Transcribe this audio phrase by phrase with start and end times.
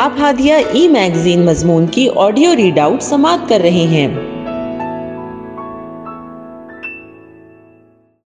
[0.00, 4.14] آپ ہادیہ ای میگزین مضمون کی آڈیو ریڈ آؤٹ سماعت کر رہے ہیں۔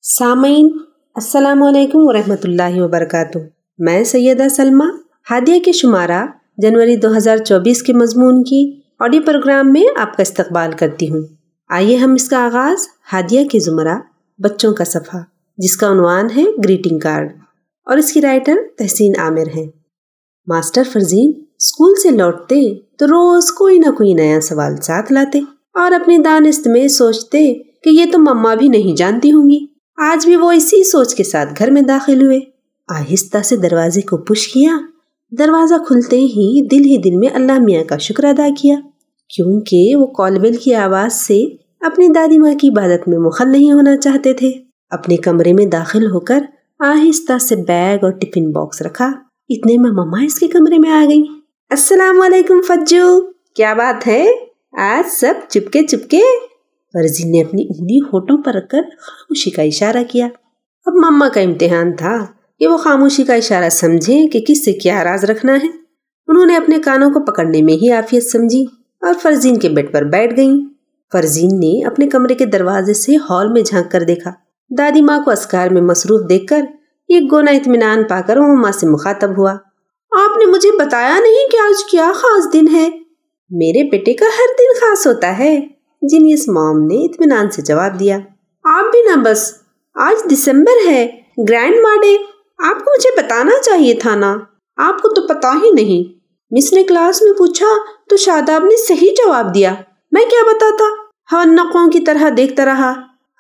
[0.03, 0.69] سامعین،
[1.15, 3.39] السلام علیکم ورحمۃ اللہ وبرکاتہ۔
[3.79, 4.85] میں سیدہ سلمہ،
[5.31, 6.27] ہادیہ کے شمارہ،
[6.59, 11.23] جنوری دو ہزار چوبیس کے مضمون کی آڈیو پروگرام میں آپ کا استقبال کرتی ہوں۔
[11.69, 12.79] آئیے ہم اس کا آغاز
[13.13, 13.99] ہادیہ کے زمرہ
[14.39, 15.19] بچوں کا صفحہ،
[15.59, 17.33] جس کا عنوان ہے گریٹنگ کارڈ۔
[17.87, 19.67] اور اس کی رائٹر تحسین عامر ہیں۔
[20.47, 25.39] ماسٹر فرزین اسکول سے لوٹتے تو روز کوئی نہ کوئی نیا سوال ساتھ لاتے
[25.75, 29.67] اور اپنی دانست میں سوچتے کہ یہ تو مما بھی نہیں جانتی ہوں گی۔
[29.97, 32.39] آج بھی وہ اسی سوچ کے ساتھ گھر میں داخل ہوئے۔
[32.89, 34.77] آہستہ سے دروازے کو پش کیا۔
[35.39, 38.77] دروازہ کھلتے ہی دل ہی دل میں اللہ میاں کا شکر ادا کیا۔
[39.37, 41.45] کیونکہ وہ کالبل کی آواز سے
[41.81, 44.53] اپنی دادی ماں کی عبادت میں مخل نہیں ہونا چاہتے تھے۔
[44.91, 46.45] اپنے کمرے میں داخل ہو کر
[46.79, 49.07] آہستہ سے بیگ اور ٹفن باکس رکھا۔
[49.49, 51.40] اتنے میں مما اس کے کمرے میں آ گئی
[51.71, 53.21] السلام علیکم فجو۔
[53.57, 54.31] کیا بات ہے؟
[54.79, 56.19] آج سب چپکے چپکے۔
[56.93, 60.29] فرزین نے اپنی انگلی ہوٹوں پر رکھ کر خاموشی کا اشارہ کیا۔
[60.87, 62.27] اب مما کا امتحان تھا
[62.59, 65.69] کہ وہ خاموشی کا اشارہ سمجھیں کہ کس سے کیا راز رکھنا ہے۔
[66.29, 68.65] انہوں نے اپنے کانوں کو پکڑنے میں ہی عافیت سمجھی
[69.01, 70.57] اور فرزین کے بیڈ پر بیٹھ گئیں۔
[71.13, 74.33] فرزین نے اپنے کمرے کے دروازے سے ہال میں جھانک کر دیکھا۔
[74.79, 76.61] دادی ماں کو اسکار میں مصروف دیکھ کر
[77.09, 79.55] ایک گونا اطمینان پا کر وہ ماں سے مخاطب ہوا۔
[80.41, 82.89] نے مجھے بتایا نہیں کہ آج کیا خاص دن ہے۔
[83.51, 85.61] میرے بیٹے کا ہر دن خاص ہوتا ہے۔
[86.03, 88.19] جینیس موم نے اطمینان سے جواب دیا۔
[88.65, 89.53] آپ بھی نہ بس،
[89.95, 91.09] آج دسمبر ہے۔
[91.49, 92.17] گرینڈ ماڈے
[92.59, 94.37] آپ کو مجھے بتانا چاہیے تھا نا۔
[94.77, 97.67] آپ کو تو پتا ہی نہیں۔ مس نے کلاس میں پوچھا
[98.11, 99.75] تو شاداب نے صحیح جواب دیا۔
[100.13, 100.85] میں کیا بتاتا؟
[101.33, 102.93] ہم کی طرح دیکھتا رہا۔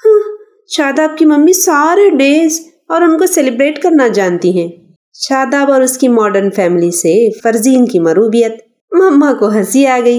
[0.06, 0.36] ہاں،
[0.68, 5.98] شاداب کی ممی سارے ڈیز اور ان کو سیلیبریٹ کرنا جانتی ہیں۔ شاداب اور اس
[5.98, 8.52] کی ماڈرن فیملی سے فرزین کی مروبیت۔
[8.92, 10.18] مما کو ہنسی آ گئی،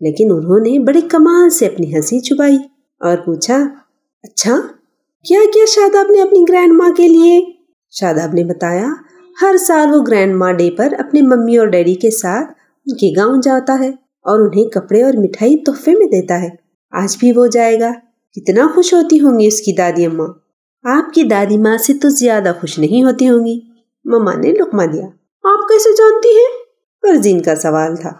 [0.00, 2.56] لیکن انہوں نے بڑے کمال سے اپنی ہنسی چھپائی
[3.00, 3.56] اور پوچھا
[4.22, 4.56] اچھا
[5.28, 7.40] کیا کیا شاداب نے اپنی گرینڈ ماں کے لیے؟
[7.90, 8.86] شاداب نے بتایا،
[9.42, 12.52] ہر سال وہ گرینڈ ماں ڈے پر اپنی ممی اور ڈیڈی کے ساتھ
[12.86, 13.88] ان کے گاؤں جاتا ہے
[14.22, 16.48] اور انہیں کپڑے اور مٹھائی تحفے میں دیتا ہے۔
[16.92, 17.92] آج بھی وہ جائے گا۔
[18.36, 20.28] کتنا خوش ہوتی ہوں گی اس کی دادی اماں
[20.84, 23.71] آپ کی دادی ماں سے تو زیادہ خوش نہیں ہوتی ہوں گی۔
[24.04, 25.04] مما نے لکما دیا۔
[25.42, 26.62] آپ کیسے جانتی ہیں؟
[27.02, 28.12] فرزین کا سوال تھا۔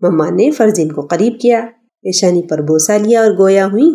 [0.00, 1.66] مما نے فرزین کو قریب کیا۔
[2.02, 3.90] پیشانی پر بوسا لیا اور گویا ہوئی،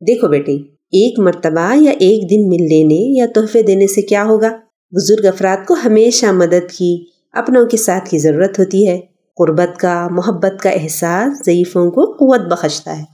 [0.00, 4.56] دیکھو بیٹے، ایک مرتبہ یا ایک دن مل لینے یا تحفے دینے سے کیا ہوگا؟
[4.92, 9.00] بزرگ افراد کو ہمیشہ مدد کی، اپنوں کے ساتھ کی ضرورت ہوتی ہے۔
[9.36, 13.04] قربت کا، محبت کا احساس ضعیفوں کو قوت بخشتا ہے۔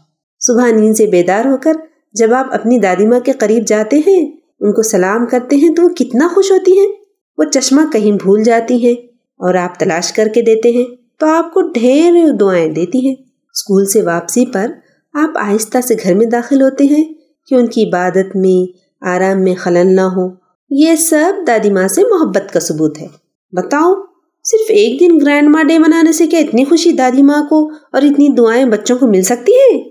[0.41, 1.73] صبح نیند سے بیدار ہو کر
[2.13, 4.31] جب آپ اپنی دادی ماں کے قریب جاتے ہیں،
[4.61, 7.04] ان کو سلام کرتے ہیں تو وہ کتنا خوش ہوتی ہیں؟
[7.39, 8.95] وہ چشمہ کہیں بھول جاتی ہیں
[9.37, 10.85] اور آپ تلاش کر کے دیتے ہیں
[11.19, 13.15] تو آپ کو ڈھیر دعائیں دیتی ہیں۔
[13.53, 14.67] اسکول سے واپسی پر
[15.15, 17.05] آپ آہستہ سے گھر میں داخل ہوتے ہیں
[17.47, 20.29] کہ ان کی عبادت میں، آرام میں خلل نہ ہو۔
[20.71, 23.07] یہ سب دادی ماں سے محبت کا ثبوت ہے۔
[23.53, 23.95] بتاؤ،
[24.45, 28.03] صرف ایک دن گرینڈ ماں ڈے منانے سے کیا اتنی خوشی دادی ماں کو اور
[28.03, 29.85] اتنی دعائیں بچوں کو مل سکتی ہیں؟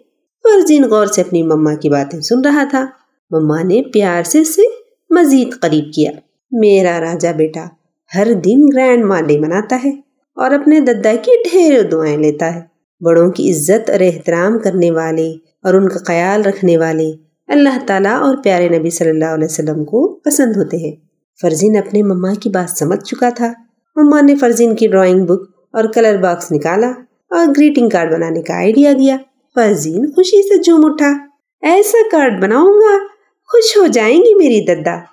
[0.44, 2.86] فرزین غور سے اپنی مما کی باتیں سن رہا تھا۔
[3.32, 4.62] مما نے پیار سے اسے
[5.10, 6.12] مزید قریب کیا۔
[6.60, 7.66] میرا راجا بیٹا
[8.16, 9.90] ہر دن گرینڈ ماں ڈے مناتا ہے
[10.36, 12.62] اور اپنے ددا کی ڈھیر دعائیں لیتا ہے۔
[13.02, 15.32] بڑوں کی عزت اور احترام کرنے والے
[15.64, 17.12] اور ان کا خیال رکھنے والے
[17.48, 20.92] اللہ تعالیٰ اور پیارے نبی صلی اللہ علیہ وسلم کو پسند ہوتے ہیں۔
[21.42, 23.54] فرزین اپنے مما کی بات سمجھ چکا تھا۔
[23.96, 25.42] مما نے فرزین کی ڈرائنگ بک
[25.74, 26.92] اور کلر باکس نکالا
[27.30, 29.18] اور گریٹنگ کارڈ بنانے کا آئیڈیا دیا۔
[29.56, 31.12] فرزین خوشی سے جھوم اٹھا۔
[31.62, 32.98] ایسا کارڈ بناؤں گا،
[33.52, 35.13] خوش ہو جائیں گی میری ددا